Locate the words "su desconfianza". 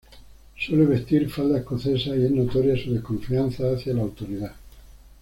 2.75-3.71